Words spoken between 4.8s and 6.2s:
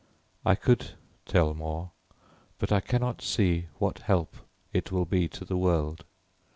will be to the world.